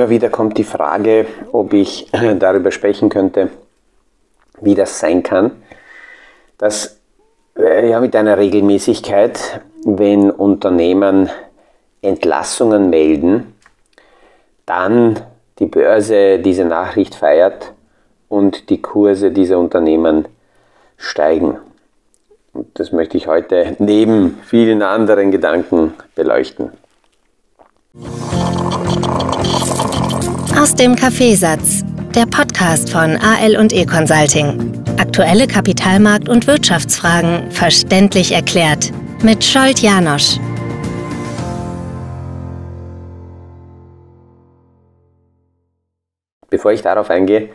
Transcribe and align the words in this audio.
immer 0.00 0.08
wieder 0.08 0.30
kommt 0.30 0.56
die 0.56 0.64
Frage, 0.64 1.26
ob 1.52 1.74
ich 1.74 2.06
darüber 2.38 2.70
sprechen 2.70 3.10
könnte, 3.10 3.50
wie 4.62 4.74
das 4.74 4.98
sein 4.98 5.22
kann, 5.22 5.50
dass 6.56 6.98
äh, 7.58 7.90
ja 7.90 8.00
mit 8.00 8.16
einer 8.16 8.38
Regelmäßigkeit, 8.38 9.60
wenn 9.84 10.30
Unternehmen 10.30 11.28
Entlassungen 12.00 12.88
melden, 12.88 13.54
dann 14.64 15.20
die 15.58 15.66
Börse 15.66 16.38
diese 16.38 16.64
Nachricht 16.64 17.14
feiert 17.14 17.74
und 18.30 18.70
die 18.70 18.80
Kurse 18.80 19.32
dieser 19.32 19.58
Unternehmen 19.58 20.28
steigen. 20.96 21.58
Und 22.54 22.68
das 22.72 22.90
möchte 22.90 23.18
ich 23.18 23.26
heute 23.26 23.76
neben 23.78 24.38
vielen 24.46 24.80
anderen 24.80 25.30
Gedanken 25.30 25.92
beleuchten. 26.14 26.70
Aus 30.60 30.74
dem 30.74 30.94
Kaffeesatz, 30.94 31.82
der 32.14 32.26
Podcast 32.26 32.90
von 32.90 33.16
AL 33.16 33.56
und 33.56 33.72
E 33.72 33.86
Consulting. 33.86 34.84
Aktuelle 34.98 35.46
Kapitalmarkt- 35.46 36.28
und 36.28 36.46
Wirtschaftsfragen 36.46 37.50
verständlich 37.50 38.32
erklärt 38.32 38.92
mit 39.22 39.42
Scholt 39.42 39.78
Janosch. 39.78 40.36
Bevor 46.50 46.72
ich 46.72 46.82
darauf 46.82 47.08
eingehe, 47.08 47.48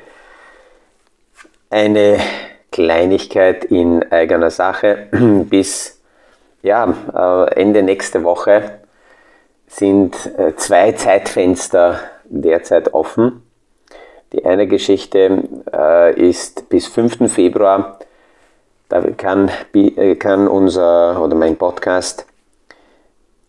eine 1.69 2.17
Kleinigkeit 2.71 3.65
in 3.65 4.11
eigener 4.11 4.49
Sache. 4.49 5.09
Bis 5.11 6.01
ja, 6.63 6.91
äh, 7.13 7.61
Ende 7.61 7.83
nächste 7.83 8.23
Woche 8.23 8.79
sind 9.67 10.15
äh, 10.39 10.55
zwei 10.55 10.93
Zeitfenster 10.93 11.99
derzeit 12.29 12.93
offen. 12.93 13.41
Die 14.33 14.45
eine 14.45 14.67
Geschichte 14.67 15.43
äh, 15.71 16.19
ist 16.19 16.69
bis 16.69 16.87
5. 16.87 17.31
Februar. 17.31 17.99
Da 18.89 19.01
kann, 19.17 19.49
kann 20.19 20.47
unser 20.47 21.21
oder 21.21 21.35
mein 21.35 21.57
Podcast 21.57 22.25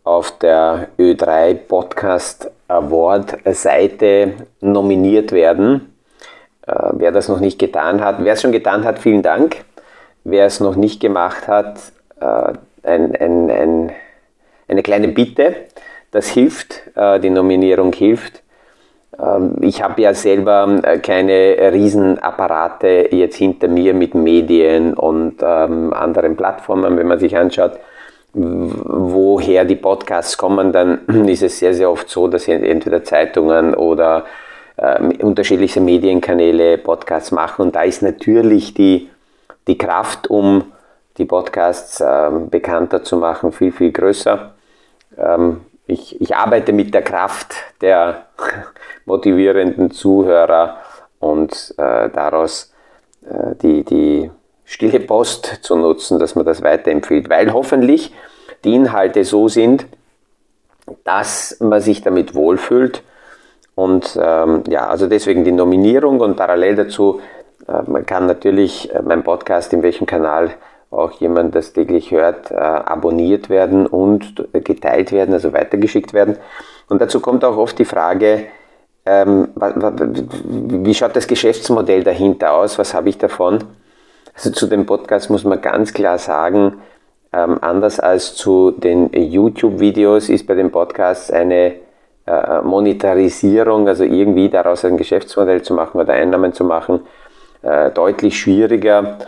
auf 0.05 0.39
der 0.39 0.89
Ö3 0.99 1.55
Podcast 1.55 2.51
Award 2.69 3.39
Seite 3.45 4.35
nominiert 4.61 5.33
werden. 5.33 5.93
Äh, 6.67 6.75
wer 6.93 7.13
das 7.13 7.29
noch 7.29 7.41
nicht 7.41 7.59
getan 7.59 8.03
hat, 8.03 8.17
wer 8.25 8.35
es 8.35 8.43
schon 8.43 8.53
getan 8.53 8.85
hat, 8.85 8.99
vielen 8.99 9.23
Dank. 9.23 9.65
Wer 10.25 10.47
es 10.47 10.61
noch 10.61 10.77
nicht 10.77 11.01
gemacht 11.01 11.49
hat, 11.49 11.79
äh, 12.21 12.53
ein, 12.83 13.15
ein, 13.17 13.51
ein, 13.51 13.93
eine 14.69 14.83
kleine 14.83 15.09
Bitte. 15.09 15.55
Das 16.11 16.29
hilft, 16.29 16.83
äh, 16.95 17.21
die 17.21 17.31
Nominierung 17.31 17.93
hilft. 17.93 18.43
Ähm, 19.19 19.57
ich 19.61 19.83
habe 19.83 20.03
ja 20.03 20.15
selber 20.15 20.81
keine 21.03 21.73
Riesenapparate 21.73 23.09
jetzt 23.11 23.37
hinter 23.37 23.69
mir 23.69 23.95
mit 23.95 24.15
Medien 24.15 24.95
und 24.95 25.37
ähm, 25.43 25.93
anderen 25.93 26.37
Plattformen, 26.37 26.97
wenn 26.97 27.07
man 27.07 27.19
sich 27.19 27.37
anschaut 27.37 27.79
woher 28.37 29.65
die 29.65 29.77
Podcasts 29.77 30.37
kommen, 30.37 30.73
dann 30.73 31.07
ist 31.29 31.43
es 31.43 31.59
sehr, 31.59 31.75
sehr 31.75 31.91
oft 31.91 32.09
so, 32.09 32.29
dass 32.29 32.47
entweder 32.49 33.03
Zeitungen 33.03 33.75
oder 33.75 34.27
äh, 34.77 35.03
unterschiedliche 35.23 35.81
Medienkanäle 35.81 36.79
Podcasts 36.79 37.33
machen. 37.33 37.63
Und 37.63 37.77
da 37.77 37.83
ist 37.83 38.03
natürlich 38.03 38.75
die, 38.75 39.09
die 39.67 39.79
Kraft, 39.79 40.29
um 40.29 40.65
die 41.17 41.25
Podcasts 41.25 42.01
äh, 42.01 42.31
bekannter 42.51 43.03
zu 43.03 43.17
machen, 43.17 43.53
viel, 43.53 43.73
viel 43.73 43.91
größer. 43.91 44.53
Ähm, 45.17 45.63
ich, 45.87 46.21
ich 46.21 46.37
arbeite 46.37 46.73
mit 46.73 46.95
der 46.95 47.03
Kraft 47.03 47.55
der 47.81 48.27
motivierenden 49.05 49.91
Zuhörer 49.91 50.79
und 51.21 51.75
äh, 51.79 52.11
daraus 52.11 52.73
äh, 53.25 53.55
die, 53.63 53.85
die 53.85 54.31
stille 54.65 55.01
Post 55.01 55.61
zu 55.63 55.77
nutzen, 55.77 56.19
dass 56.19 56.35
man 56.35 56.45
das 56.45 56.63
weiterempfiehlt, 56.63 57.31
weil 57.31 57.53
hoffentlich 57.53 58.13
die 58.65 58.75
Inhalte 58.75 59.25
so 59.25 59.49
sind, 59.49 59.87
dass 61.05 61.57
man 61.61 61.81
sich 61.81 62.03
damit 62.03 62.35
wohlfühlt. 62.35 63.03
Und 63.75 64.19
ähm, 64.21 64.65
ja, 64.69 64.89
also 64.89 65.07
deswegen 65.07 65.45
die 65.45 65.53
Nominierung 65.53 66.21
und 66.21 66.37
parallel 66.37 66.77
dazu, 66.77 67.21
äh, 67.69 67.83
man 67.89 68.07
kann 68.07 68.27
natürlich 68.27 68.93
äh, 68.93 69.03
mein 69.03 69.23
Podcast, 69.23 69.73
in 69.73 69.83
welchem 69.83 70.07
Kanal 70.07 70.55
auch 70.91 71.13
jemand 71.13 71.55
das 71.55 71.73
täglich 71.73 72.11
hört, 72.11 72.51
äh, 72.51 72.55
abonniert 72.55 73.49
werden 73.51 73.87
und 73.87 74.47
geteilt 74.53 75.13
werden, 75.13 75.35
also 75.35 75.53
weitergeschickt 75.53 76.13
werden. 76.13 76.37
Und 76.89 77.01
dazu 77.01 77.21
kommt 77.21 77.45
auch 77.45 77.57
oft 77.57 77.79
die 77.79 77.85
Frage, 77.85 78.47
ähm, 79.05 79.49
wie 79.55 80.95
schaut 80.95 81.15
das 81.15 81.27
Geschäftsmodell 81.27 82.03
dahinter 82.03 82.53
aus? 82.53 82.79
Was 82.79 82.95
habe 82.95 83.09
ich 83.09 83.19
davon? 83.19 83.65
Also 84.35 84.51
zu 84.51 84.67
dem 84.67 84.85
Podcast 84.85 85.31
muss 85.31 85.45
man 85.45 85.61
ganz 85.61 85.95
klar 85.95 86.19
sagen, 86.19 86.75
ähm, 87.33 87.59
anders 87.61 88.01
als 88.01 88.35
zu 88.35 88.71
den 88.71 89.11
YouTube-Videos 89.13 90.29
ist 90.29 90.47
bei 90.47 90.55
den 90.55 90.71
Podcasts 90.71 91.31
eine 91.31 91.75
äh, 92.27 92.61
Monetarisierung, 92.63 93.89
also 93.89 94.05
irgendwie 94.05 94.49
daraus 94.49 94.85
ein 94.85 94.97
Geschäftsmodell 94.97 95.63
zu 95.63 95.75
machen 95.75 96.01
oder 96.01 96.15
Einnahmen 96.15 96.53
zu 96.53 96.65
machen, 96.65 97.01
äh, 97.63 97.91
deutlich 97.91 98.39
schwieriger. 98.39 99.19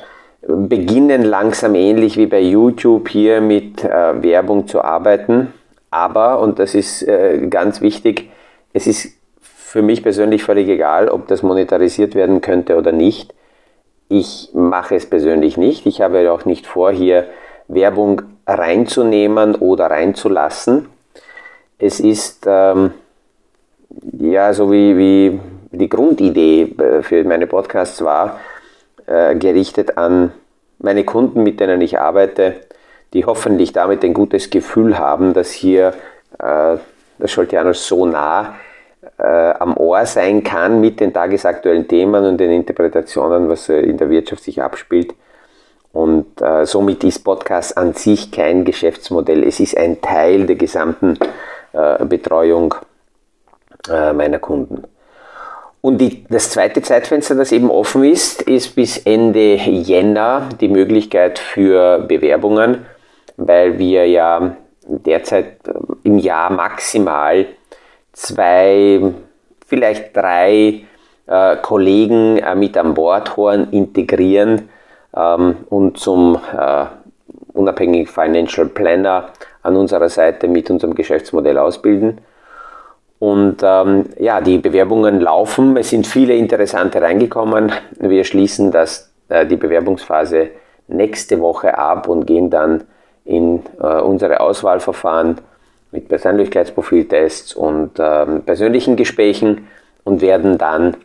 Beginnen 0.51 1.25
langsam 1.25 1.75
ähnlich 1.75 2.17
wie 2.17 2.27
bei 2.27 2.41
YouTube 2.41 3.11
hier 3.11 3.43
mit 3.43 3.85
äh, 3.85 4.23
Werbung 4.23 4.67
zu 4.67 4.83
arbeiten. 4.83 5.53
Aber, 5.91 6.41
und 6.41 6.59
das 6.59 6.75
ist 6.75 7.03
äh, 7.03 7.47
ganz 7.49 7.83
wichtig, 7.83 8.31
es 8.73 8.87
ist 8.87 9.13
für 9.41 9.83
mich 9.83 10.03
persönlich 10.03 10.43
völlig 10.43 10.67
egal, 10.69 11.11
ob 11.11 11.29
das 11.29 11.43
monetarisiert 11.43 12.15
werden 12.15 12.41
könnte 12.41 12.77
oder 12.77 12.93
nicht. 12.93 13.35
Ich 14.09 14.49
mache 14.55 14.97
es 14.97 15.05
persönlich 15.05 15.59
nicht. 15.59 15.85
Ich 15.85 16.01
habe 16.01 16.33
auch 16.33 16.47
nicht 16.47 16.67
vor, 16.67 16.93
hier 16.93 17.27
Werbung 17.69 18.23
reinzunehmen 18.47 19.55
oder 19.55 19.91
reinzulassen. 19.91 20.87
Es 21.79 22.01
ist 22.01 22.47
ähm, 22.47 22.93
ja 24.19 24.55
so 24.55 24.73
wie, 24.73 24.97
wie 24.97 25.41
die 25.73 25.91
Grundidee 25.91 26.75
äh, 26.79 27.03
für 27.03 27.23
meine 27.25 27.47
Podcasts 27.47 28.03
war, 28.03 28.41
äh, 29.09 29.35
gerichtet 29.37 29.99
an 29.99 30.33
meine 30.79 31.05
Kunden, 31.05 31.43
mit 31.43 31.61
denen 31.61 31.81
ich 31.81 31.99
arbeite, 31.99 32.57
die 33.13 33.25
hoffentlich 33.25 33.73
damit 33.73 34.05
ein 34.05 34.15
gutes 34.15 34.51
Gefühl 34.51 34.99
haben, 34.99 35.33
dass 35.35 35.51
hier 35.51 35.95
äh, 36.39 36.77
das 37.19 37.31
Scholtianus 37.31 37.87
so 37.87 38.07
nah 38.07 38.55
äh, 39.19 39.23
am 39.23 39.77
Ohr 39.77 40.05
sein 40.07 40.45
kann 40.45 40.81
mit 40.81 41.01
den 41.01 41.13
tagesaktuellen 41.13 41.89
Themen 41.89 42.25
und 42.25 42.39
den 42.39 42.51
Interpretationen, 42.51 43.49
was 43.49 43.69
äh, 43.69 43.81
in 43.81 43.97
der 43.97 44.11
Wirtschaft 44.11 44.45
sich 44.45 44.63
abspielt. 44.63 45.15
Und 45.93 46.41
äh, 46.43 46.67
somit 46.67 47.03
ist 47.03 47.25
Podcast 47.25 47.77
an 47.77 47.95
sich 47.95 48.31
kein 48.31 48.65
Geschäftsmodell. 48.65 49.43
Es 49.43 49.59
ist 49.59 49.77
ein 49.77 50.01
Teil 50.01 50.47
der 50.47 50.57
gesamten 50.57 51.19
äh, 51.73 52.05
Betreuung 52.05 52.75
äh, 53.91 54.13
meiner 54.13 54.39
Kunden. 54.39 54.83
Und 55.81 55.99
die, 55.99 56.25
das 56.29 56.51
zweite 56.51 56.83
Zeitfenster, 56.83 57.35
das 57.35 57.53
eben 57.53 57.71
offen 57.71 58.05
ist, 58.05 58.43
ist 58.43 58.75
bis 58.75 58.99
Ende 58.99 59.55
Jänner 59.55 60.49
die 60.61 60.69
Möglichkeit 60.69 61.39
für 61.39 62.01
Bewerbungen, 62.01 62.87
weil 63.37 63.79
wir 63.79 64.07
ja 64.07 64.57
derzeit 64.89 65.69
äh, 65.69 65.73
im 66.03 66.19
Jahr 66.19 66.51
maximal 66.51 67.47
zwei, 68.13 69.01
vielleicht 69.67 70.17
drei 70.17 70.83
äh, 71.27 71.57
Kollegen 71.63 72.39
äh, 72.39 72.55
mit 72.55 72.77
an 72.77 72.95
Bord 72.95 73.37
holen, 73.37 73.69
integrieren 73.71 74.69
ähm, 75.15 75.59
und 75.69 75.99
zum 75.99 76.41
äh, 76.57 76.87
unabhängigen 77.53 78.07
Financial 78.07 78.67
Planner 78.67 79.31
an 79.63 79.77
unserer 79.77 80.09
Seite 80.09 80.49
mit 80.49 80.71
unserem 80.71 80.95
Geschäftsmodell 80.95 81.59
ausbilden. 81.59 82.21
Und 83.19 83.63
ähm, 83.63 84.07
ja, 84.19 84.41
die 84.41 84.59
Bewerbungen 84.59 85.21
laufen. 85.21 85.77
Es 85.77 85.91
sind 85.91 86.07
viele 86.07 86.35
interessante 86.35 87.03
reingekommen. 87.03 87.73
Wir 87.99 88.25
schließen 88.25 88.71
das, 88.71 89.11
äh, 89.29 89.45
die 89.45 89.57
Bewerbungsphase 89.57 90.51
nächste 90.87 91.41
Woche 91.41 91.77
ab 91.77 92.09
und 92.09 92.27
gehen 92.27 92.49
dann 92.49 92.85
in 93.25 93.63
äh, 93.81 94.01
unsere 94.01 94.41
Auswahlverfahren 94.41 95.39
mit 95.91 96.09
Persönlichkeitsprofiltests 96.09 97.55
und 97.55 97.93
ähm, 97.99 98.43
persönlichen 98.43 98.97
Gesprächen 98.97 99.69
und 100.05 100.21
werden 100.21 100.59
dann 100.59 100.97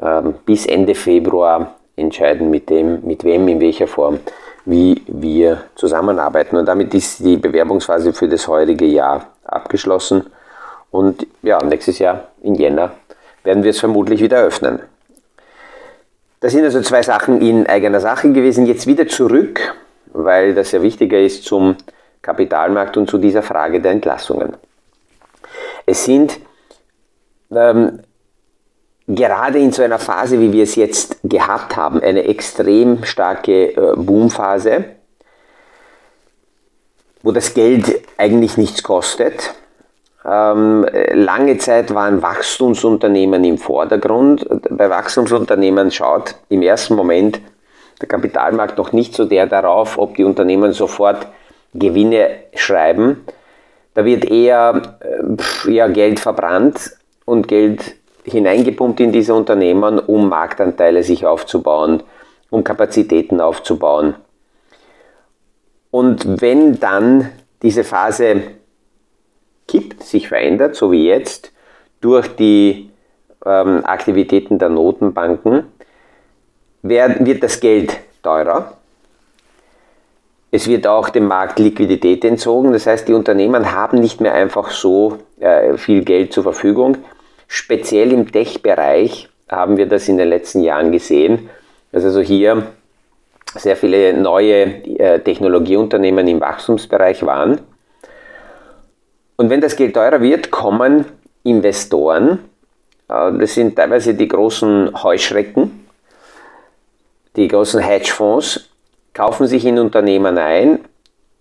ähm, 0.00 0.34
bis 0.46 0.66
Ende 0.66 0.94
Februar 0.94 1.74
entscheiden, 1.96 2.50
mit, 2.50 2.70
dem, 2.70 3.04
mit 3.04 3.24
wem, 3.24 3.48
in 3.48 3.60
welcher 3.60 3.88
Form, 3.88 4.20
wie 4.64 5.02
wir 5.06 5.62
zusammenarbeiten. 5.74 6.56
Und 6.56 6.66
damit 6.66 6.94
ist 6.94 7.18
die 7.20 7.36
Bewerbungsphase 7.36 8.12
für 8.12 8.28
das 8.28 8.46
heutige 8.46 8.86
Jahr 8.86 9.26
abgeschlossen. 9.44 10.26
Und 10.90 11.26
ja, 11.42 11.62
nächstes 11.62 11.98
Jahr 11.98 12.28
in 12.42 12.54
Jänner 12.54 12.92
werden 13.44 13.62
wir 13.62 13.70
es 13.70 13.80
vermutlich 13.80 14.20
wieder 14.20 14.42
öffnen. 14.42 14.80
Das 16.40 16.52
sind 16.52 16.64
also 16.64 16.80
zwei 16.82 17.02
Sachen 17.02 17.40
in 17.40 17.66
eigener 17.66 18.00
Sache 18.00 18.32
gewesen. 18.32 18.66
Jetzt 18.66 18.86
wieder 18.86 19.08
zurück, 19.08 19.74
weil 20.12 20.54
das 20.54 20.72
ja 20.72 20.82
wichtiger 20.82 21.18
ist 21.18 21.44
zum 21.44 21.76
Kapitalmarkt 22.22 22.96
und 22.96 23.10
zu 23.10 23.18
dieser 23.18 23.42
Frage 23.42 23.80
der 23.80 23.92
Entlassungen. 23.92 24.56
Es 25.86 26.04
sind 26.04 26.38
ähm, 27.50 28.00
gerade 29.06 29.58
in 29.58 29.72
so 29.72 29.82
einer 29.82 29.98
Phase, 29.98 30.38
wie 30.40 30.52
wir 30.52 30.62
es 30.62 30.76
jetzt 30.76 31.18
gehabt 31.24 31.76
haben, 31.76 32.02
eine 32.02 32.24
extrem 32.24 33.04
starke 33.04 33.72
äh, 33.72 33.96
Boomphase, 33.96 34.84
wo 37.22 37.32
das 37.32 37.54
Geld 37.54 38.02
eigentlich 38.16 38.56
nichts 38.56 38.82
kostet. 38.82 39.54
Ähm, 40.28 40.86
lange 41.12 41.56
Zeit 41.58 41.94
waren 41.94 42.20
Wachstumsunternehmen 42.20 43.44
im 43.44 43.56
Vordergrund. 43.56 44.46
Bei 44.70 44.90
Wachstumsunternehmen 44.90 45.90
schaut 45.90 46.34
im 46.48 46.60
ersten 46.62 46.96
Moment 46.96 47.40
der 48.00 48.08
Kapitalmarkt 48.08 48.76
noch 48.76 48.92
nicht 48.92 49.14
so 49.14 49.24
der 49.24 49.46
darauf, 49.46 49.96
ob 49.96 50.16
die 50.16 50.24
Unternehmen 50.24 50.72
sofort 50.72 51.26
Gewinne 51.72 52.28
schreiben. 52.54 53.24
Da 53.94 54.04
wird 54.04 54.26
eher, 54.26 54.98
äh, 55.00 55.72
eher 55.72 55.88
Geld 55.88 56.20
verbrannt 56.20 56.92
und 57.24 57.48
Geld 57.48 57.96
hineingepumpt 58.24 59.00
in 59.00 59.12
diese 59.12 59.34
Unternehmen, 59.34 59.98
um 59.98 60.28
Marktanteile 60.28 61.02
sich 61.02 61.24
aufzubauen, 61.24 62.02
um 62.50 62.62
Kapazitäten 62.62 63.40
aufzubauen. 63.40 64.14
Und 65.90 66.42
wenn 66.42 66.78
dann 66.78 67.30
diese 67.62 67.82
Phase 67.82 68.42
kippt, 69.68 70.02
sich 70.02 70.28
verändert, 70.28 70.74
so 70.74 70.90
wie 70.90 71.06
jetzt, 71.06 71.52
durch 72.00 72.26
die 72.34 72.90
ähm, 73.46 73.84
Aktivitäten 73.84 74.58
der 74.58 74.70
Notenbanken, 74.70 75.64
wird 76.82 77.42
das 77.42 77.60
Geld 77.60 77.96
teurer. 78.22 78.72
Es 80.50 80.66
wird 80.66 80.86
auch 80.86 81.10
dem 81.10 81.26
Markt 81.26 81.58
Liquidität 81.58 82.24
entzogen. 82.24 82.72
Das 82.72 82.86
heißt, 82.86 83.06
die 83.06 83.12
Unternehmen 83.12 83.72
haben 83.72 83.98
nicht 83.98 84.20
mehr 84.20 84.32
einfach 84.32 84.70
so 84.70 85.18
äh, 85.40 85.76
viel 85.76 86.04
Geld 86.04 86.32
zur 86.32 86.42
Verfügung. 86.42 86.96
Speziell 87.46 88.12
im 88.12 88.30
Tech-Bereich 88.30 89.28
haben 89.48 89.76
wir 89.76 89.86
das 89.86 90.08
in 90.08 90.16
den 90.16 90.28
letzten 90.28 90.62
Jahren 90.62 90.90
gesehen. 90.90 91.50
Dass 91.92 92.04
also 92.04 92.20
hier 92.20 92.66
sehr 93.54 93.76
viele 93.76 94.14
neue 94.14 94.84
äh, 94.98 95.20
Technologieunternehmen 95.20 96.26
im 96.28 96.40
Wachstumsbereich 96.40 97.24
waren. 97.26 97.60
Und 99.38 99.50
wenn 99.50 99.60
das 99.60 99.76
Geld 99.76 99.94
teurer 99.94 100.20
wird, 100.20 100.50
kommen 100.50 101.04
Investoren, 101.44 102.40
äh, 103.08 103.32
das 103.38 103.54
sind 103.54 103.76
teilweise 103.76 104.14
die 104.14 104.26
großen 104.26 105.00
Heuschrecken, 105.00 105.86
die 107.36 107.46
großen 107.46 107.80
Hedgefonds 107.80 108.68
kaufen 109.14 109.46
sich 109.46 109.64
in 109.64 109.78
Unternehmen 109.78 110.38
ein 110.38 110.80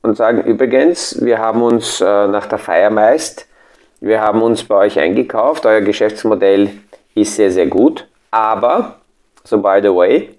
und 0.03 0.15
sagen 0.15 0.44
übrigens, 0.44 1.23
wir 1.25 1.39
haben 1.39 1.63
uns 1.63 1.99
äh, 1.99 2.27
nach 2.27 2.45
der 2.45 2.59
Feier 2.59 2.91
meist, 2.91 3.47
wir 3.99 4.21
haben 4.21 4.44
uns 4.44 4.63
bei 4.63 4.75
euch 4.75 4.99
eingekauft, 4.99 5.65
euer 5.65 5.81
Geschäftsmodell 5.81 6.69
ist 7.15 7.35
sehr, 7.35 7.49
sehr 7.49 7.65
gut, 7.65 8.07
aber, 8.29 8.99
so 9.44 9.57
by 9.57 9.79
the 9.81 9.89
way, 9.89 10.29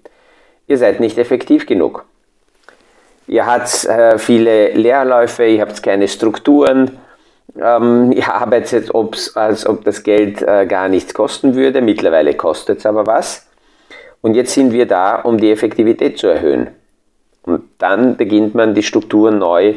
ihr 0.67 0.77
seid 0.77 1.01
nicht 1.01 1.17
effektiv 1.17 1.65
genug. 1.65 2.05
Ihr 3.27 3.45
habt 3.45 3.83
äh, 3.83 4.17
viele 4.17 4.71
Leerläufe, 4.71 5.45
ihr 5.45 5.61
habt 5.61 5.83
keine 5.83 6.07
Strukturen, 6.07 6.97
ähm, 7.57 8.11
ihr 8.11 8.33
arbeitet, 8.33 8.91
als 9.35 9.65
ob 9.65 9.83
das 9.83 10.03
Geld 10.03 10.41
äh, 10.41 10.65
gar 10.65 10.89
nichts 10.89 11.13
kosten 11.13 11.55
würde, 11.55 11.81
mittlerweile 11.81 12.33
kostet 12.35 12.79
es 12.79 12.85
aber 12.85 13.07
was. 13.07 13.47
Und 14.21 14.35
jetzt 14.35 14.53
sind 14.53 14.73
wir 14.73 14.85
da, 14.85 15.15
um 15.15 15.37
die 15.37 15.51
Effektivität 15.51 16.17
zu 16.17 16.27
erhöhen. 16.27 16.67
Und 17.43 17.63
dann 17.77 18.17
beginnt 18.17 18.53
man 18.53 18.75
die 18.75 18.83
Strukturen 18.83 19.39
neu 19.39 19.75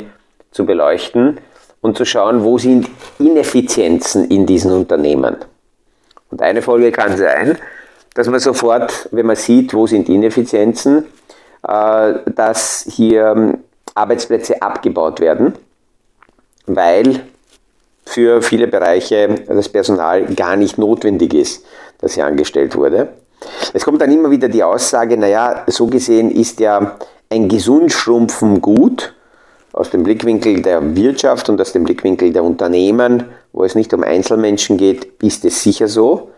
zu 0.51 0.67
beleuchten 0.67 1.39
und 1.81 1.97
zu 1.97 2.05
schauen, 2.05 2.43
wo 2.43 2.59
sind 2.59 2.89
Ineffizienzen 3.19 4.29
in 4.29 4.47
diesen 4.47 4.73
Unternehmen. 4.73 5.37
Und 6.31 6.43
eine 6.43 6.63
Folge 6.63 6.93
kann 6.93 7.17
sein, 7.17 7.59
dass 8.15 8.27
man 8.29 8.41
sofort, 8.41 9.09
wenn 9.13 9.27
man 9.27 9.37
sieht, 9.37 9.75
wo 9.75 9.87
sind 9.87 10.09
Ineffizienzen, 10.09 11.07
äh, 11.67 12.15
dass 12.27 12.87
hier 12.91 13.29
ähm, 13.29 13.59
Arbeitsplätze 13.95 14.61
abgebaut 14.61 15.21
werden, 15.21 15.55
weil 16.67 17.21
für 18.13 18.43
viele 18.43 18.69
Bereiche 18.69 19.37
das 19.49 19.71
Personal 19.71 20.27
gar 20.35 20.57
nicht 20.57 20.77
notwendig 20.77 21.33
ist, 21.33 21.65
dass 21.99 22.15
hier 22.15 22.27
angestellt 22.27 22.77
wurde. 22.77 23.09
Es 23.73 23.85
kommt 23.85 24.03
dann 24.03 24.13
immer 24.13 24.31
wieder 24.31 24.49
die 24.49 24.63
Aussage, 24.63 25.17
naja, 25.17 25.65
so 25.67 25.87
gesehen 25.87 26.31
ist 26.31 26.61
ja 26.61 26.97
ein 27.31 27.49
Gesundschrumpfen 27.49 28.61
gut, 28.61 29.15
aus 29.73 29.89
dem 29.89 30.03
Blickwinkel 30.03 30.61
der 30.61 30.95
Wirtschaft 30.95 31.49
und 31.49 31.59
aus 31.59 31.73
dem 31.73 31.85
Blickwinkel 31.85 32.33
der 32.33 32.45
Unternehmen, 32.45 33.25
wo 33.53 33.65
es 33.65 33.75
nicht 33.75 33.95
um 33.95 34.03
Einzelmenschen 34.03 34.77
geht, 34.77 35.23
ist 35.23 35.47
es 35.47 35.63
sicher 35.63 35.89
so. 35.89 36.31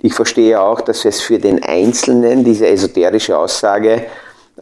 Ich 0.00 0.14
verstehe 0.14 0.58
auch, 0.58 0.80
dass 0.80 1.04
es 1.04 1.20
für 1.20 1.38
den 1.38 1.62
Einzelnen, 1.62 2.44
diese 2.44 2.66
esoterische 2.66 3.36
Aussage, 3.36 4.06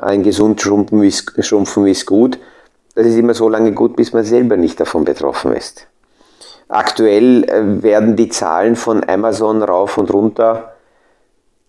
ein 0.01 0.25
Gesundschrumpfen 0.25 1.05
ist, 1.05 1.33
Schrumpfen 1.45 1.87
ist 1.87 2.07
gut, 2.07 2.39
das 2.97 3.07
ist 3.07 3.17
immer 3.17 3.35
so 3.35 3.49
lange 3.49 3.71
gut, 3.73 3.95
bis 3.95 4.13
man 4.13 4.25
selber 4.25 4.57
nicht 4.57 4.81
davon 4.81 5.05
betroffen 5.05 5.53
ist. 5.53 5.87
Aktuell 6.69 7.45
äh, 7.45 7.83
werden 7.83 8.17
die 8.17 8.29
Zahlen 8.29 8.75
von 8.75 9.09
Amazon 9.09 9.63
rauf 9.63 9.99
und 9.99 10.13
runter 10.13 10.73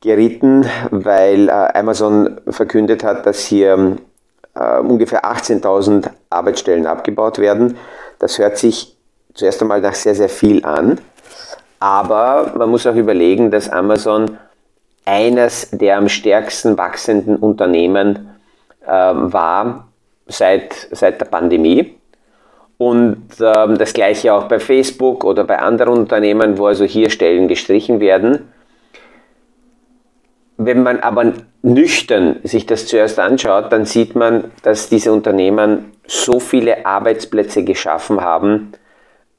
geritten, 0.02 0.66
weil 0.90 1.50
äh, 1.50 1.52
Amazon 1.52 2.42
verkündet 2.48 3.04
hat, 3.04 3.26
dass 3.26 3.46
hier 3.46 3.98
äh, 4.56 4.80
ungefähr 4.80 5.24
18.000 5.24 6.10
Arbeitsstellen 6.30 6.88
abgebaut 6.88 7.38
werden. 7.38 7.78
Das 8.18 8.40
hört 8.40 8.58
sich 8.58 8.98
zuerst 9.36 9.62
einmal 9.62 9.82
nach 9.82 9.94
sehr, 9.94 10.16
sehr 10.16 10.30
viel 10.30 10.66
an. 10.66 11.00
Aber 11.80 12.54
man 12.58 12.70
muss 12.70 12.88
auch 12.88 12.96
überlegen, 12.96 13.52
dass 13.52 13.70
Amazon 13.70 14.40
eines 15.06 15.70
der 15.72 15.98
am 15.98 16.10
stärksten 16.10 16.76
wachsenden 16.78 17.36
Unternehmen 17.38 18.36
war 18.84 19.88
seit, 20.28 20.74
seit 20.92 21.22
der 21.22 21.26
Pandemie. 21.26 21.97
Und 22.78 23.26
ähm, 23.40 23.78
das 23.78 23.94
gleiche 23.94 24.34
auch 24.34 24.44
bei 24.44 24.60
Facebook 24.60 25.24
oder 25.24 25.44
bei 25.44 25.60
anderen 25.60 25.94
Unternehmen, 25.94 26.58
wo 26.58 26.68
also 26.68 26.86
hier 26.86 27.10
Stellen 27.10 27.48
gestrichen 27.48 28.00
werden. 28.00 28.50
Wenn 30.58 30.84
man 30.84 31.00
aber 31.00 31.34
nüchtern 31.62 32.40
sich 32.44 32.66
das 32.66 32.88
zuerst 32.88 33.20
anschaut, 33.20 33.72
dann 33.72 33.86
sieht 33.86 34.16
man, 34.16 34.46
dass 34.64 34.90
diese 34.90 35.12
Unternehmen 35.12 35.92
so 36.08 36.40
viele 36.40 36.86
Arbeitsplätze 36.86 37.64
geschaffen 37.64 38.22
haben, 38.22 38.72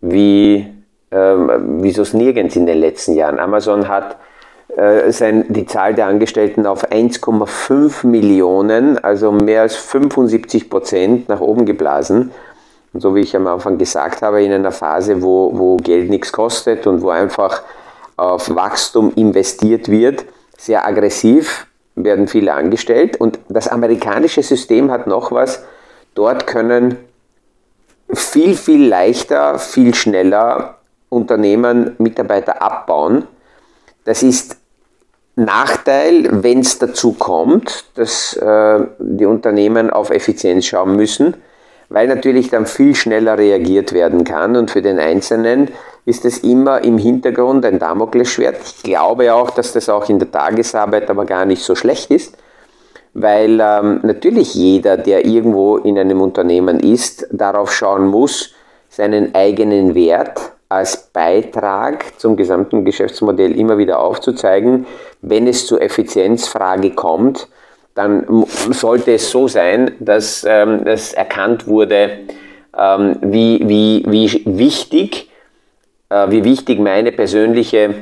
wie, 0.00 0.66
ähm, 1.11 1.83
wie 1.83 1.90
so 1.90 2.02
es 2.02 2.14
nirgends 2.14 2.57
in 2.57 2.66
den 2.66 2.78
letzten 2.78 3.14
Jahren. 3.14 3.38
Amazon 3.38 3.88
hat 3.88 4.16
äh, 4.76 5.11
sein, 5.11 5.47
die 5.49 5.66
Zahl 5.66 5.95
der 5.95 6.07
Angestellten 6.07 6.66
auf 6.66 6.90
1,5 6.92 8.07
Millionen, 8.07 8.99
also 9.02 9.33
mehr 9.33 9.62
als 9.62 9.76
75 9.76 10.71
Prozent 10.71 11.28
nach 11.28 11.40
oben 11.40 11.66
geblasen. 11.66 12.30
Und 12.92 13.00
so 13.00 13.14
wie 13.14 13.21
ich 13.21 13.37
am 13.37 13.47
Anfang 13.47 13.78
gesagt 13.78 14.23
habe, 14.23 14.42
in 14.42 14.52
einer 14.52 14.73
Phase, 14.73 15.23
wo, 15.23 15.50
wo 15.54 15.76
Geld 15.76 16.11
nichts 16.11 16.33
kostet 16.33 16.87
und 16.87 17.02
wo 17.02 17.11
einfach 17.11 17.62
auf 18.16 18.54
Wachstum 18.54 19.12
investiert 19.14 19.88
wird, 19.88 20.25
sehr 20.57 20.87
aggressiv, 20.87 21.66
werden 21.95 22.28
viele 22.28 22.54
angestellt. 22.54 23.21
Und 23.21 23.38
das 23.49 23.68
amerikanische 23.68 24.42
System 24.42 24.90
hat 24.90 25.07
noch 25.07 25.33
was. 25.33 25.64
Dort 26.14 26.47
können 26.47 26.97
viel, 28.12 28.57
viel 28.57 28.88
leichter, 28.88 29.59
viel 29.59 29.95
schneller 29.95 30.78
Unternehmen 31.09 31.95
Mitarbeiter 31.99 32.62
abbauen. 32.62 33.26
Das 34.04 34.23
ist 34.23 34.57
Nachteil, 35.37 36.42
wenn 36.42 36.61
es 36.61 36.78
dazu 36.78 37.12
kommt, 37.12 37.85
dass 37.95 38.35
äh, 38.35 38.80
die 38.99 39.25
Unternehmen 39.26 39.90
auf 39.90 40.11
Effizienz 40.11 40.66
schauen 40.66 40.97
müssen, 40.97 41.35
weil 41.88 42.07
natürlich 42.07 42.50
dann 42.50 42.66
viel 42.66 42.95
schneller 42.95 43.38
reagiert 43.38 43.92
werden 43.92 44.25
kann 44.25 44.57
und 44.57 44.71
für 44.71 44.83
den 44.83 44.99
Einzelnen 44.99 45.68
ist 46.04 46.25
es 46.25 46.38
immer 46.38 46.85
im 46.85 46.99
Hintergrund 46.99 47.64
ein 47.64 47.78
Damoklesschwert. 47.78 48.57
Ich 48.64 48.83
glaube 48.83 49.33
auch, 49.35 49.50
dass 49.50 49.73
das 49.73 49.88
auch 49.88 50.09
in 50.09 50.18
der 50.18 50.30
Tagesarbeit 50.30 51.11
aber 51.11 51.25
gar 51.25 51.45
nicht 51.45 51.62
so 51.62 51.75
schlecht 51.75 52.11
ist, 52.11 52.37
weil 53.14 53.61
ähm, 53.61 54.00
natürlich 54.02 54.54
jeder, 54.54 54.97
der 54.97 55.25
irgendwo 55.25 55.76
in 55.78 55.99
einem 55.99 56.21
Unternehmen 56.21 56.80
ist, 56.80 57.26
darauf 57.30 57.73
schauen 57.73 58.07
muss, 58.07 58.52
seinen 58.88 59.35
eigenen 59.35 59.95
Wert 59.95 60.52
als 60.68 60.97
Beitrag 61.12 62.18
zum 62.18 62.37
gesamten 62.37 62.85
Geschäftsmodell 62.85 63.59
immer 63.59 63.78
wieder 63.78 64.00
aufzuzeigen. 64.00 64.87
Wenn 65.23 65.47
es 65.47 65.66
zur 65.66 65.80
Effizienzfrage 65.80 66.90
kommt, 66.90 67.49
dann 67.99 68.47
sollte 68.71 69.12
es 69.12 69.31
so 69.31 69.49
sein, 69.49 69.93
dass 70.00 70.47
ähm, 70.49 70.87
es 70.87 71.12
erkannt 71.12 71.67
wurde, 71.67 72.21
ähm, 72.76 73.17
wie, 73.21 73.61
wie, 73.67 74.05
wie 74.07 74.43
wichtig 74.47 75.28
äh, 76.11 76.31
wie 76.31 76.45
wichtig 76.45 76.78
meine 76.78 77.12
persönliche 77.12 77.95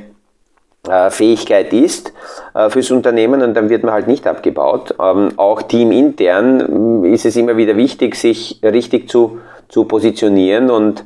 äh, 0.89 1.11
Fähigkeit 1.11 1.73
ist 1.73 2.13
äh, 2.55 2.71
fürs 2.71 2.91
Unternehmen 2.93 3.43
und 3.43 3.55
dann 3.55 3.69
wird 3.69 3.83
man 3.83 3.93
halt 3.93 4.07
nicht 4.07 4.27
abgebaut. 4.27 4.95
Ähm, 5.01 5.31
auch 5.37 5.63
teamintern 5.63 7.05
ist 7.05 7.27
es 7.27 7.35
immer 7.37 7.57
wieder 7.57 7.77
wichtig, 7.77 8.15
sich 8.15 8.61
richtig 8.63 9.09
zu, 9.09 9.41
zu 9.69 9.85
positionieren 9.85 10.71
und 10.71 11.05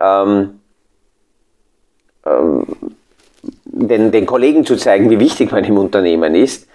ähm, 0.00 0.60
ähm, 2.26 2.66
den, 3.64 4.10
den 4.10 4.26
Kollegen 4.26 4.66
zu 4.66 4.76
zeigen, 4.76 5.10
wie 5.10 5.20
wichtig 5.20 5.52
man 5.52 5.62
im 5.64 5.78
Unternehmen 5.78 6.34
ist. 6.34 6.68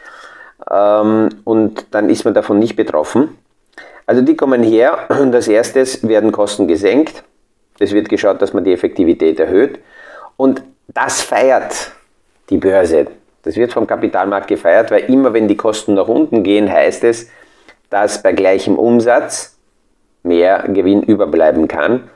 Ähm, 0.69 1.29
und 1.43 1.85
dann 1.91 2.09
ist 2.09 2.25
man 2.25 2.33
davon 2.33 2.59
nicht 2.59 2.75
betroffen. 2.75 3.37
Also 4.05 4.21
die 4.21 4.35
kommen 4.35 4.63
her 4.63 5.05
und 5.09 5.33
als 5.35 5.47
erstes 5.47 6.07
werden 6.07 6.31
Kosten 6.31 6.67
gesenkt. 6.67 7.23
Es 7.79 7.91
wird 7.91 8.09
geschaut, 8.09 8.41
dass 8.41 8.53
man 8.53 8.63
die 8.63 8.73
Effektivität 8.73 9.39
erhöht. 9.39 9.79
Und 10.35 10.63
das 10.87 11.21
feiert 11.21 11.91
die 12.49 12.57
Börse. 12.57 13.07
Das 13.43 13.55
wird 13.55 13.71
vom 13.71 13.87
Kapitalmarkt 13.87 14.47
gefeiert, 14.47 14.91
weil 14.91 15.01
immer 15.01 15.33
wenn 15.33 15.47
die 15.47 15.55
Kosten 15.55 15.93
nach 15.93 16.07
unten 16.07 16.43
gehen, 16.43 16.69
heißt 16.69 17.03
es, 17.03 17.29
dass 17.89 18.21
bei 18.21 18.33
gleichem 18.33 18.77
Umsatz 18.77 19.57
mehr 20.23 20.63
Gewinn 20.67 21.03
überbleiben 21.03 21.67
kann. 21.67 22.09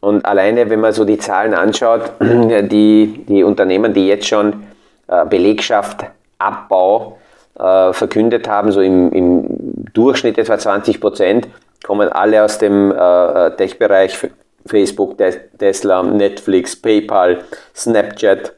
Und 0.00 0.24
alleine, 0.24 0.70
wenn 0.70 0.80
man 0.80 0.92
so 0.92 1.04
die 1.04 1.18
Zahlen 1.18 1.54
anschaut, 1.54 2.12
die, 2.20 3.24
die 3.28 3.42
Unternehmen, 3.42 3.92
die 3.92 4.06
jetzt 4.06 4.26
schon 4.26 4.64
äh, 5.08 5.24
Belegschaft, 5.26 6.04
Abbau 6.38 7.18
äh, 7.58 7.92
verkündet 7.92 8.48
haben, 8.48 8.72
so 8.72 8.80
im, 8.80 9.12
im 9.12 9.46
Durchschnitt 9.92 10.38
etwa 10.38 10.58
20 10.58 11.00
Prozent, 11.00 11.48
kommen 11.84 12.08
alle 12.08 12.42
aus 12.42 12.58
dem 12.58 12.90
äh, 12.90 13.50
Tech-Bereich, 13.52 14.18
Facebook, 14.66 15.16
Tesla, 15.58 16.02
Netflix, 16.02 16.74
PayPal, 16.74 17.42
Snapchat, 17.74 18.54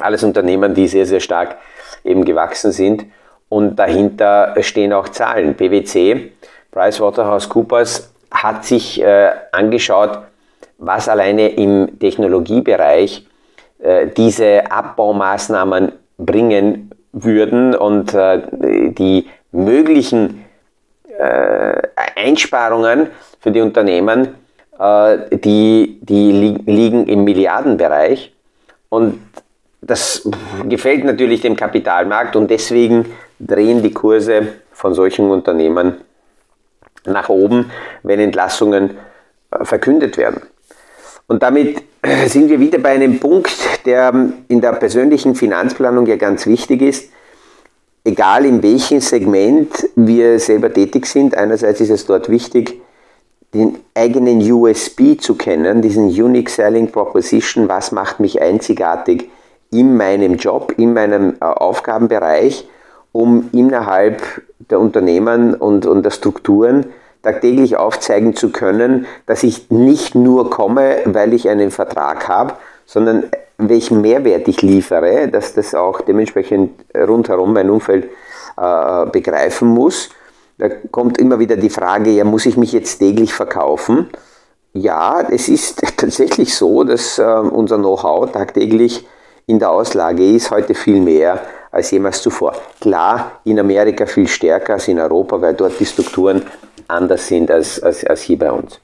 alles 0.00 0.22
Unternehmen, 0.22 0.74
die 0.74 0.88
sehr, 0.88 1.06
sehr 1.06 1.20
stark 1.20 1.56
eben 2.04 2.24
gewachsen 2.24 2.72
sind. 2.72 3.04
Und 3.48 3.76
dahinter 3.76 4.54
stehen 4.60 4.92
auch 4.92 5.08
Zahlen. 5.08 5.54
PwC, 5.56 6.32
PricewaterhouseCoopers, 6.70 8.12
hat 8.30 8.64
sich 8.64 9.02
äh, 9.02 9.30
angeschaut, 9.50 10.18
was 10.78 11.08
alleine 11.08 11.48
im 11.48 11.98
Technologiebereich 11.98 13.26
äh, 13.80 14.06
diese 14.06 14.70
Abbaumaßnahmen 14.70 15.92
bringen 16.16 16.90
würden 17.12 17.74
und 17.74 18.14
äh, 18.14 18.40
die 18.92 19.28
möglichen 19.52 20.44
äh, 21.18 21.82
Einsparungen 22.16 23.08
für 23.40 23.50
die 23.50 23.60
Unternehmen, 23.60 24.34
äh, 24.78 25.36
die, 25.36 25.98
die 26.00 26.32
li 26.32 26.58
liegen 26.66 27.06
im 27.06 27.24
Milliardenbereich. 27.24 28.32
Und 28.88 29.20
das 29.80 30.28
gefällt 30.68 31.04
natürlich 31.04 31.40
dem 31.40 31.56
Kapitalmarkt 31.56 32.36
und 32.36 32.50
deswegen 32.50 33.06
drehen 33.38 33.82
die 33.82 33.92
Kurse 33.92 34.48
von 34.72 34.94
solchen 34.94 35.30
Unternehmen 35.30 35.96
nach 37.04 37.28
oben, 37.28 37.70
wenn 38.02 38.20
Entlassungen 38.20 38.96
äh, 39.50 39.64
verkündet 39.64 40.16
werden. 40.16 40.42
Und 41.26 41.42
damit 41.42 41.82
sind 42.26 42.48
wir 42.48 42.60
wieder 42.60 42.78
bei 42.78 42.90
einem 42.90 43.18
Punkt, 43.18 43.52
der 43.86 44.32
in 44.48 44.60
der 44.60 44.72
persönlichen 44.72 45.34
Finanzplanung 45.34 46.06
ja 46.06 46.16
ganz 46.16 46.46
wichtig 46.46 46.82
ist. 46.82 47.10
Egal 48.04 48.44
in 48.44 48.62
welchem 48.62 49.00
Segment 49.00 49.88
wir 49.94 50.38
selber 50.40 50.72
tätig 50.72 51.06
sind, 51.06 51.36
einerseits 51.36 51.80
ist 51.80 51.90
es 51.90 52.04
dort 52.04 52.28
wichtig, 52.28 52.80
den 53.54 53.78
eigenen 53.94 54.40
USB 54.50 55.20
zu 55.20 55.34
kennen, 55.34 55.82
diesen 55.82 56.06
Unique 56.06 56.48
Selling 56.48 56.90
Proposition, 56.90 57.68
was 57.68 57.92
macht 57.92 58.18
mich 58.18 58.40
einzigartig 58.40 59.28
in 59.70 59.96
meinem 59.96 60.36
Job, 60.36 60.74
in 60.78 60.94
meinem 60.94 61.34
äh, 61.40 61.44
Aufgabenbereich, 61.44 62.66
um 63.12 63.50
innerhalb 63.52 64.22
der 64.70 64.80
Unternehmen 64.80 65.54
und, 65.54 65.86
und 65.86 66.02
der 66.02 66.10
Strukturen 66.10 66.86
tagtäglich 67.22 67.76
aufzeigen 67.76 68.34
zu 68.34 68.50
können, 68.50 69.06
dass 69.26 69.42
ich 69.42 69.70
nicht 69.70 70.14
nur 70.14 70.50
komme, 70.50 70.98
weil 71.04 71.32
ich 71.32 71.48
einen 71.48 71.70
Vertrag 71.70 72.28
habe, 72.28 72.54
sondern 72.86 73.24
welchen 73.58 74.00
Mehrwert 74.00 74.48
ich 74.48 74.62
liefere, 74.62 75.28
dass 75.28 75.54
das 75.54 75.74
auch 75.74 76.00
dementsprechend 76.00 76.72
rundherum 76.96 77.52
mein 77.52 77.70
Umfeld 77.70 78.08
äh, 78.56 79.06
begreifen 79.06 79.68
muss. 79.68 80.10
Da 80.58 80.68
kommt 80.90 81.18
immer 81.18 81.38
wieder 81.38 81.56
die 81.56 81.70
Frage, 81.70 82.10
ja, 82.10 82.24
muss 82.24 82.46
ich 82.46 82.56
mich 82.56 82.72
jetzt 82.72 82.98
täglich 82.98 83.32
verkaufen? 83.32 84.10
Ja, 84.72 85.22
es 85.30 85.48
ist 85.48 85.82
tatsächlich 85.96 86.54
so, 86.54 86.84
dass 86.84 87.18
äh, 87.18 87.22
unser 87.22 87.78
Know-how 87.78 88.30
tagtäglich 88.30 89.06
in 89.46 89.58
der 89.58 89.70
Auslage 89.70 90.24
ist, 90.24 90.50
heute 90.50 90.74
viel 90.74 91.00
mehr 91.00 91.40
als 91.70 91.90
jemals 91.90 92.22
zuvor. 92.22 92.54
Klar, 92.80 93.40
in 93.44 93.58
Amerika 93.58 94.06
viel 94.06 94.28
stärker 94.28 94.74
als 94.74 94.88
in 94.88 95.00
Europa, 95.00 95.40
weil 95.40 95.54
dort 95.54 95.80
die 95.80 95.86
Strukturen 95.86 96.42
anders 96.92 97.26
sind 97.26 97.50
als, 97.50 97.82
als, 97.82 98.04
als 98.04 98.22
hier 98.22 98.38
bei 98.38 98.52
uns. 98.52 98.80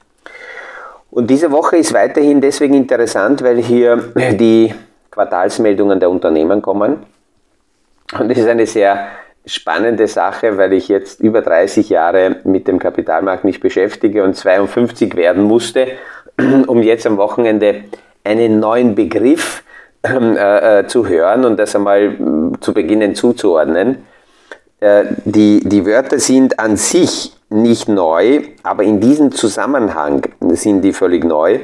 Und 1.11 1.29
diese 1.29 1.51
Woche 1.51 1.77
ist 1.77 1.93
weiterhin 1.93 2.39
deswegen 2.41 2.75
interessant, 2.75 3.43
weil 3.43 3.57
hier 3.57 3.97
die 4.15 4.73
Quartalsmeldungen 5.09 5.99
der 5.99 6.09
Unternehmen 6.09 6.61
kommen. 6.61 6.97
Und 8.17 8.29
das 8.29 8.37
ist 8.37 8.47
eine 8.47 8.67
sehr 8.67 9.07
spannende 9.45 10.07
Sache, 10.07 10.57
weil 10.57 10.73
ich 10.73 10.87
jetzt 10.87 11.19
über 11.19 11.41
30 11.41 11.89
Jahre 11.89 12.37
mit 12.43 12.67
dem 12.67 12.77
Kapitalmarkt 12.79 13.43
mich 13.43 13.59
beschäftige 13.59 14.23
und 14.23 14.35
52 14.35 15.15
werden 15.15 15.43
musste, 15.43 15.87
um 16.67 16.83
jetzt 16.83 17.07
am 17.07 17.17
Wochenende 17.17 17.85
einen 18.23 18.59
neuen 18.59 18.95
Begriff 18.95 19.63
äh, 20.03 20.79
äh, 20.79 20.87
zu 20.87 21.07
hören 21.07 21.45
und 21.45 21.57
das 21.57 21.75
einmal 21.75 22.15
zu 22.59 22.73
beginnen 22.73 23.15
zuzuordnen. 23.15 24.05
Äh, 24.79 25.05
die, 25.25 25.61
die 25.61 25.85
Wörter 25.85 26.19
sind 26.19 26.59
an 26.59 26.77
sich 26.77 27.33
nicht 27.49 27.89
neu, 27.89 28.41
aber 28.63 28.83
in 28.83 28.99
diesem 28.99 29.31
Zusammenhang 29.31 30.21
sind 30.39 30.81
die 30.81 30.93
völlig 30.93 31.23
neu. 31.23 31.59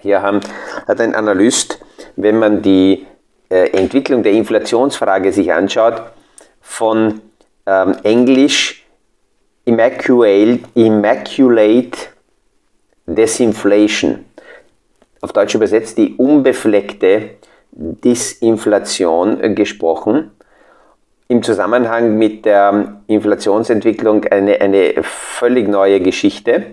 Hier 0.00 0.22
haben, 0.22 0.40
hat 0.86 1.00
ein 1.00 1.14
Analyst, 1.14 1.80
wenn 2.16 2.38
man 2.38 2.62
die 2.62 3.06
äh, 3.50 3.70
Entwicklung 3.70 4.22
der 4.22 4.32
Inflationsfrage 4.32 5.32
sich 5.32 5.52
anschaut, 5.52 6.02
von 6.60 7.20
ähm, 7.66 7.96
Englisch 8.02 8.86
Immaculate, 9.64 10.60
Immaculate 10.74 11.98
Desinflation, 13.06 14.24
auf 15.20 15.32
Deutsch 15.32 15.54
übersetzt 15.54 15.98
die 15.98 16.14
unbefleckte 16.16 17.30
Disinflation 17.72 19.40
äh, 19.42 19.54
gesprochen 19.54 20.30
im 21.30 21.44
Zusammenhang 21.44 22.18
mit 22.18 22.44
der 22.44 22.96
Inflationsentwicklung 23.06 24.24
eine, 24.24 24.60
eine 24.60 24.94
völlig 25.02 25.68
neue 25.68 26.00
Geschichte. 26.00 26.64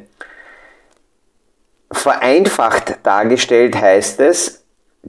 Vereinfacht 1.92 2.98
dargestellt 3.04 3.80
heißt 3.80 4.20
es, 4.20 4.64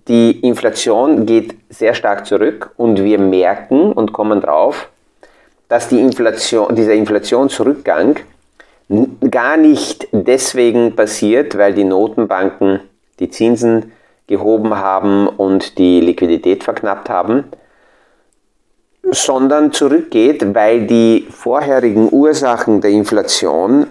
die 0.07 0.39
Inflation 0.41 1.25
geht 1.25 1.55
sehr 1.71 1.95
stark 1.95 2.27
zurück 2.27 2.73
und 2.77 3.03
wir 3.03 3.19
merken 3.19 3.91
und 3.91 4.13
kommen 4.13 4.43
drauf, 4.43 4.91
dass 5.69 5.89
die 5.89 5.99
Inflation, 5.99 6.75
dieser 6.75 6.93
Inflationsrückgang 6.93 8.17
gar 9.31 9.57
nicht 9.57 10.09
deswegen 10.13 10.95
passiert, 10.95 11.57
weil 11.57 11.73
die 11.73 11.85
Notenbanken 11.85 12.81
die 13.19 13.31
Zinsen 13.31 13.93
gehoben 14.27 14.77
haben 14.77 15.27
und 15.27 15.79
die 15.79 16.03
Liquidität 16.03 16.65
verknappt 16.65 17.09
haben, 17.09 17.45
sondern 19.11 19.73
zurückgeht, 19.73 20.55
weil 20.55 20.87
die 20.87 21.27
vorherigen 21.31 22.09
Ursachen 22.13 22.81
der 22.81 22.91
Inflation 22.91 23.87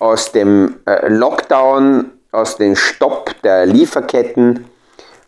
aus 0.00 0.32
dem 0.32 0.76
äh, 0.86 1.08
Lockdown, 1.08 2.10
aus 2.32 2.56
dem 2.56 2.74
Stopp 2.76 3.34
der 3.42 3.66
Lieferketten 3.66 4.64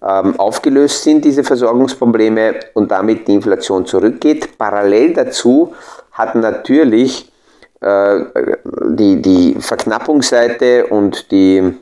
ähm, 0.03 0.39
aufgelöst 0.39 1.03
sind, 1.05 1.25
diese 1.25 1.45
Versorgungsprobleme, 1.45 2.55
und 2.75 2.91
damit 2.91 3.29
die 3.29 3.35
Inflation 3.35 3.87
zurückgeht. 3.87 4.59
Parallel 4.59 5.13
dazu 5.13 5.75
hat 6.13 6.35
natürlich 6.35 7.31
äh, 7.81 8.21
die, 8.89 9.21
die 9.21 9.57
Verknappungsseite 9.61 10.87
und 10.87 11.31
die 11.31 11.75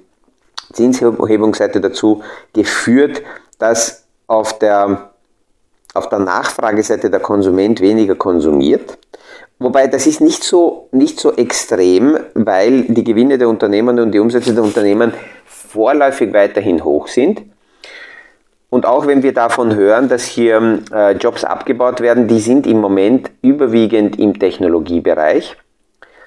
Zinshebungsseite 0.73 1.81
dazu 1.81 2.23
geführt, 2.52 3.23
dass 3.59 4.04
auf 4.26 4.59
der 4.59 5.12
auf 5.94 6.08
der 6.08 6.18
Nachfrageseite 6.18 7.11
der 7.11 7.20
Konsument 7.20 7.80
weniger 7.80 8.14
konsumiert. 8.14 8.99
Wobei 9.58 9.87
das 9.87 10.06
ist 10.06 10.20
nicht 10.20 10.42
so, 10.42 10.88
nicht 10.90 11.20
so 11.20 11.32
extrem, 11.34 12.18
weil 12.34 12.82
die 12.82 13.04
Gewinne 13.04 13.38
der 13.38 13.49
Unternehmen 13.49 14.00
und 14.00 14.12
die 14.12 14.18
Umsätze 14.18 14.54
der 14.54 14.64
Unternehmen 14.64 15.12
vorläufig 15.44 16.32
weiterhin 16.32 16.82
hoch 16.82 17.06
sind. 17.06 17.42
Und 18.70 18.87
auch 18.87 19.06
wenn 19.06 19.22
wir 19.22 19.34
davon 19.34 19.75
hören, 19.75 20.08
dass 20.08 20.25
hier 20.25 20.80
äh, 20.92 21.12
Jobs 21.12 21.44
abgebaut 21.44 22.00
werden, 22.00 22.26
die 22.26 22.40
sind 22.40 22.66
im 22.66 22.80
Moment 22.80 23.30
überwiegend 23.42 24.18
im 24.18 24.38
Technologiebereich. 24.38 25.56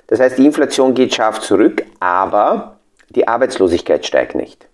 Das 0.08 0.20
heißt, 0.20 0.38
die 0.38 0.46
Inflation 0.46 0.94
geht 0.94 1.16
scharf 1.16 1.40
zurück, 1.42 1.84
aber 2.00 2.78
die 3.10 3.28
Arbeitslosigkeit 3.28 4.06
steigt 4.06 4.36
nicht. 4.36 4.68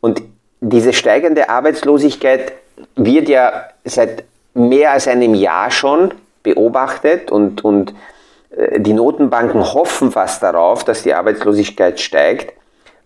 Und 0.00 0.22
diese 0.60 0.92
steigende 0.92 1.48
Arbeitslosigkeit 1.48 2.52
wird 2.96 3.28
ja 3.30 3.64
seit 3.84 4.24
mehr 4.54 4.92
als 4.92 5.08
einem 5.08 5.34
Jahr 5.34 5.70
schon 5.70 6.14
beobachtet 6.42 7.30
und, 7.30 7.64
und 7.64 7.94
äh, 8.50 8.80
die 8.80 8.92
Notenbanken 8.92 9.74
hoffen 9.74 10.12
fast 10.12 10.42
darauf, 10.42 10.84
dass 10.84 11.02
die 11.02 11.14
Arbeitslosigkeit 11.14 12.00
steigt, 12.00 12.54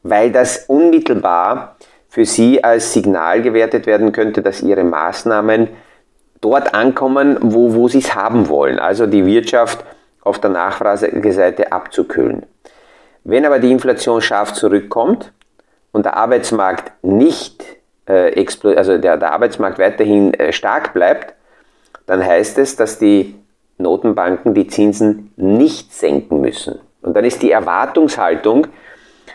weil 0.03 0.31
das 0.31 0.65
unmittelbar 0.67 1.77
für 2.09 2.25
Sie 2.25 2.63
als 2.63 2.93
Signal 2.93 3.43
gewertet 3.43 3.87
werden 3.87 4.13
könnte, 4.13 4.43
dass 4.43 4.63
Ihre 4.63 4.85
Maßnahmen 4.85 5.69
dort 6.41 6.75
ankommen, 6.75 7.37
wo, 7.41 7.75
wo 7.75 7.89
Sie 7.89 7.99
es 7.99 8.15
haben 8.15 8.49
wollen, 8.49 8.79
also 8.79 9.07
die 9.07 9.27
Wirtschaft 9.27 9.85
auf 10.23 10.39
der 10.39 10.51
Nachfrageseite 10.51 11.73
abzukühlen. 11.73 12.47
Wenn 13.25 13.45
aber 13.45 13.59
die 13.59 13.73
Inflation 13.73 14.21
scharf 14.21 14.53
zurückkommt 14.53 15.33
und 15.93 16.07
der 16.07 16.17
Arbeitsmarkt 16.17 16.93
nicht, 17.03 17.65
äh, 18.09 18.47
also 18.77 18.99
der, 18.99 19.17
der 19.17 19.33
Arbeitsmarkt 19.33 19.79
weiterhin 19.79 20.35
äh, 20.35 20.53
stark 20.53 20.95
bleibt, 20.95 21.35
dann 22.07 22.25
heißt 22.25 22.59
es, 22.59 22.77
dass 22.77 22.99
die 22.99 23.35
Notenbanken 23.77 24.55
die 24.55 24.67
Zinsen 24.67 25.33
nicht 25.37 25.93
senken 25.93 26.41
müssen. 26.41 26.81
Und 27.03 27.15
dann 27.15 27.25
ist 27.25 27.43
die 27.43 27.53
Erwartungshaltung 27.53 28.67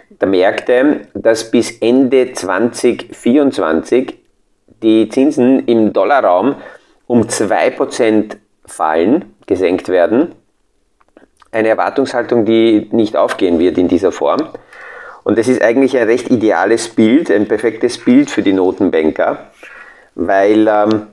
der 0.10 0.28
Märkte, 0.28 1.02
dass 1.14 1.50
bis 1.50 1.80
Ende 1.80 2.34
2024 2.34 4.20
die 4.82 5.08
Zinsen 5.10 5.66
im 5.66 5.94
Dollarraum 5.94 6.56
um 7.08 7.22
2% 7.22 8.38
fallen, 8.66 9.36
gesenkt 9.46 9.90
werden. 9.90 10.34
Eine 11.52 11.70
Erwartungshaltung, 11.70 12.46
die 12.46 12.90
nicht 12.92 13.16
aufgehen 13.16 13.60
wird 13.60 13.78
in 13.78 13.88
dieser 13.88 14.12
Form. 14.12 14.50
Und 15.24 15.38
das 15.38 15.48
ist 15.48 15.62
eigentlich 15.62 15.98
ein 15.98 16.08
recht 16.08 16.30
ideales 16.30 16.90
Bild, 16.90 17.32
ein 17.32 17.48
perfektes 17.48 17.98
Bild 17.98 18.30
für 18.30 18.42
die 18.42 18.54
Notenbanker, 18.54 19.52
weil 20.16 20.68
ähm, 20.68 21.08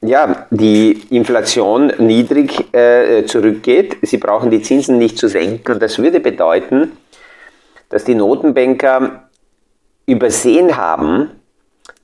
ja, 0.00 0.46
die 0.50 1.00
Inflation 1.10 1.92
niedrig 1.98 2.74
äh, 2.74 3.24
zurückgeht. 3.24 3.98
Sie 4.02 4.16
brauchen 4.16 4.50
die 4.50 4.62
Zinsen 4.62 4.98
nicht 4.98 5.18
zu 5.18 5.28
senken. 5.28 5.74
Und 5.74 5.82
das 5.82 5.98
würde 5.98 6.20
bedeuten, 6.20 6.92
dass 7.88 8.04
die 8.04 8.14
Notenbanker 8.14 9.28
übersehen 10.06 10.76
haben, 10.76 11.30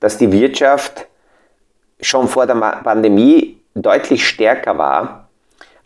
dass 0.01 0.19
die 0.19 0.31
Wirtschaft 0.31 1.07
schon 2.01 2.29
vor 2.29 2.47
der 2.47 2.55
Pandemie 2.55 3.59
deutlich 3.75 4.27
stärker 4.27 4.79
war, 4.79 5.29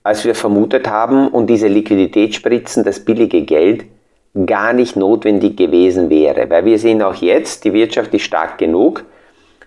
als 0.02 0.24
wir 0.24 0.34
vermutet 0.34 0.88
haben 0.88 1.28
und 1.28 1.46
diese 1.46 1.68
Liquiditätsspritzen, 1.68 2.84
das 2.84 3.00
billige 3.00 3.42
Geld, 3.42 3.84
gar 4.46 4.72
nicht 4.72 4.96
notwendig 4.96 5.56
gewesen 5.56 6.10
wäre. 6.10 6.48
Weil 6.48 6.64
wir 6.64 6.78
sehen 6.78 7.02
auch 7.02 7.14
jetzt, 7.14 7.64
die 7.64 7.72
Wirtschaft 7.72 8.14
ist 8.14 8.22
stark 8.22 8.58
genug, 8.58 9.04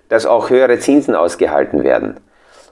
dass 0.09 0.25
auch 0.25 0.49
höhere 0.49 0.79
Zinsen 0.79 1.15
ausgehalten 1.15 1.83
werden. 1.83 2.17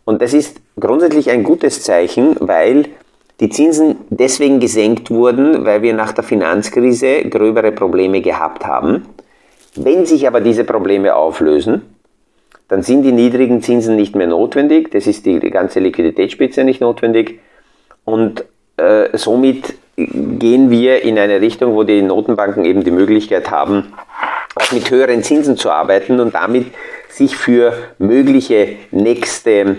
Und 0.06 0.22
das 0.22 0.34
ist 0.34 0.60
grundsätzlich 0.80 1.30
ein 1.30 1.44
gutes 1.44 1.84
Zeichen, 1.84 2.36
weil 2.40 2.86
die 3.40 3.50
Zinsen 3.50 3.98
deswegen 4.10 4.60
gesenkt 4.60 5.10
wurden, 5.10 5.66
weil 5.66 5.82
wir 5.82 5.94
nach 5.94 6.12
der 6.12 6.24
Finanzkrise 6.24 7.24
gröbere 7.30 7.72
Probleme 7.72 8.22
gehabt 8.22 8.66
haben. 8.66 9.06
Wenn 9.76 10.06
sich 10.06 10.28
aber 10.28 10.42
diese 10.42 10.64
Probleme 10.64 11.16
auflösen, 11.16 11.82
dann 12.68 12.84
sind 12.84 13.04
die 13.04 13.12
niedrigen 13.12 13.62
Zinsen 13.62 13.96
nicht 13.96 14.16
mehr 14.16 14.28
notwendig, 14.28 14.92
das 14.92 15.08
ist 15.08 15.26
die, 15.26 15.40
ganze 15.40 15.80
Liquiditätsspitze 15.80 16.64
nicht 16.64 16.82
notwendig 16.82 17.40
und 18.06 18.46
äh, 18.78 19.18
somit 19.18 19.76
gehen 19.96 20.70
wir 20.70 21.04
in 21.04 21.20
eine 21.20 21.40
Richtung, 21.42 21.76
wo 21.76 21.84
die 21.84 22.02
Notenbanken 22.02 22.66
eben 22.66 22.84
die 22.84 22.92
Möglichkeit 22.92 23.52
haben, 23.52 23.94
auch 24.56 24.72
mit 24.72 24.90
höheren 24.90 25.24
Zinsen 25.24 25.58
zu 25.58 25.70
arbeiten 25.70 26.20
und 26.20 26.34
damit 26.34 26.68
sich 27.10 27.36
für 27.36 27.74
mögliche 28.00 28.76
nächste 28.92 29.78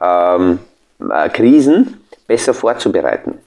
ähm, 0.00 0.58
äh, 1.10 1.28
Krisen 1.30 2.04
besser 2.26 2.54
vorzubereiten. 2.54 3.38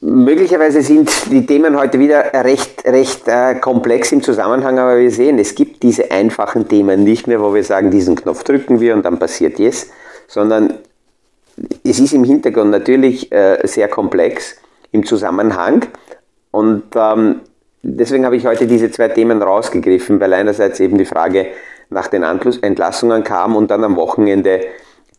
Möglicherweise 0.00 0.82
sind 0.82 1.10
die 1.30 1.46
Themen 1.46 1.78
heute 1.78 2.00
wieder 2.00 2.32
recht, 2.34 2.84
recht 2.84 3.22
äh, 3.28 3.54
komplex 3.54 4.10
im 4.10 4.20
Zusammenhang, 4.20 4.80
aber 4.80 4.98
wir 4.98 5.12
sehen, 5.12 5.38
es 5.38 5.54
gibt 5.54 5.84
diese 5.84 6.10
einfachen 6.10 6.66
Themen 6.66 7.04
nicht 7.04 7.28
mehr, 7.28 7.40
wo 7.40 7.54
wir 7.54 7.62
sagen, 7.62 7.92
diesen 7.92 8.16
Knopf 8.16 8.42
drücken 8.42 8.80
wir 8.80 8.94
und 8.94 9.04
dann 9.04 9.20
passiert 9.20 9.60
yes, 9.60 9.90
sondern 10.26 10.74
es 11.84 11.98
ist 11.98 12.12
im 12.12 12.24
Hintergrund 12.24 12.70
natürlich 12.70 13.32
äh, 13.32 13.58
sehr 13.64 13.88
komplex 13.88 14.56
im 14.92 15.04
Zusammenhang 15.04 15.86
und 16.50 16.84
ähm, 16.94 17.40
deswegen 17.82 18.24
habe 18.24 18.36
ich 18.36 18.46
heute 18.46 18.66
diese 18.66 18.90
zwei 18.90 19.08
Themen 19.08 19.42
rausgegriffen, 19.42 20.20
weil 20.20 20.32
einerseits 20.32 20.80
eben 20.80 20.98
die 20.98 21.04
Frage 21.04 21.48
nach 21.90 22.08
den 22.08 22.22
Entlassungen 22.22 23.24
kam 23.24 23.56
und 23.56 23.70
dann 23.70 23.84
am 23.84 23.96
Wochenende 23.96 24.60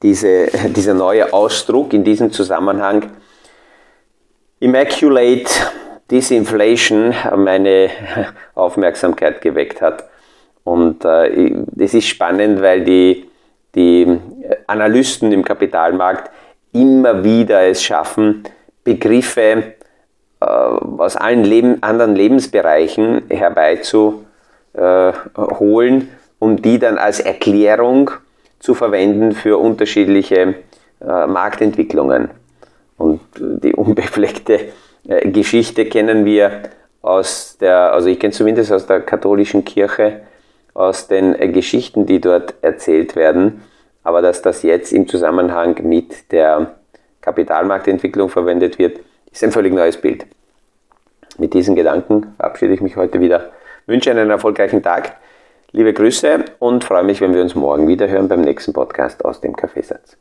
diese, 0.02 0.48
dieser 0.76 0.94
neue 0.94 1.34
Ausdruck 1.34 1.94
in 1.94 2.04
diesem 2.04 2.32
Zusammenhang 2.32 3.10
Immaculate 4.60 5.50
Disinflation 6.10 7.14
meine 7.36 7.90
Aufmerksamkeit 8.56 9.42
geweckt 9.42 9.82
hat. 9.82 10.06
Und 10.64 11.04
äh, 11.04 11.52
das 11.68 11.94
ist 11.94 12.08
spannend, 12.08 12.62
weil 12.62 12.86
die, 12.86 13.28
die 13.76 14.20
Analysten 14.68 15.32
im 15.32 15.44
Kapitalmarkt 15.44 16.32
immer 16.74 17.24
wieder 17.24 17.62
es 17.62 17.84
schaffen, 17.84 18.44
Begriffe 18.84 19.74
äh, 20.42 20.46
aus 20.46 21.16
allen 21.16 21.44
Leben, 21.44 21.82
anderen 21.82 22.16
Lebensbereichen 22.16 23.24
herbeizuholen, 23.30 24.24
äh, 24.74 26.06
um 26.40 26.62
die 26.62 26.80
dann 26.80 26.98
als 26.98 27.20
Erklärung 27.20 28.12
zu 28.60 28.74
verwenden 28.74 29.32
für 29.34 29.58
unterschiedliche 29.58 30.56
äh, 31.02 31.28
Marktentwicklungen. 31.28 32.30
Und 32.98 33.22
die 33.38 33.74
unbefleckte 33.74 34.72
äh, 35.08 35.30
Geschichte 35.30 35.86
kennen 35.86 36.26
wir 36.26 36.64
aus 37.02 37.58
der, 37.60 37.94
also 37.94 38.08
ich 38.08 38.20
kenne 38.20 38.34
zumindest 38.34 38.72
aus 38.72 38.86
der 38.86 39.02
katholischen 39.02 39.66
Kirche, 39.66 40.22
aus 40.74 41.08
den 41.08 41.40
äh, 41.40 41.50
Geschichten, 41.50 42.06
die 42.06 42.22
dort 42.22 42.56
erzählt 42.62 43.16
werden, 43.16 43.62
aber 44.04 44.22
dass 44.22 44.42
das 44.42 44.64
jetzt 44.64 44.92
im 44.92 45.08
Zusammenhang 45.08 45.78
mit 45.84 46.32
der 46.32 46.76
Kapitalmarktentwicklung 47.22 48.30
verwendet 48.30 48.78
wird, 48.78 49.00
ist 49.32 49.44
ein 49.44 49.52
völlig 49.52 49.74
neues 49.74 49.98
Bild. 49.98 50.26
Mit 51.38 51.54
diesen 51.54 51.76
Gedanken 51.76 52.34
verabschiede 52.38 52.74
ich 52.74 52.82
mich 52.82 52.96
heute 52.96 53.20
wieder. 53.20 53.52
Wünsche 53.86 54.12
einen 54.12 54.30
erfolgreichen 54.30 54.84
Tag. 54.84 55.16
Liebe 55.72 55.94
Grüße 55.94 56.46
und 56.60 56.84
freue 56.84 57.04
mich, 57.04 57.20
wenn 57.22 57.34
wir 57.34 57.42
uns 57.42 57.56
morgen 57.56 57.88
wieder 57.88 58.08
hören 58.08 58.28
beim 58.28 58.42
nächsten 58.42 58.74
Podcast 58.74 59.26
aus 59.26 59.42
dem 59.42 59.56
Kaffeesatz. 59.56 60.18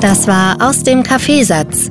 Das 0.00 0.26
war 0.28 0.56
aus 0.60 0.82
dem 0.82 1.02
Kaffeesatz, 1.02 1.90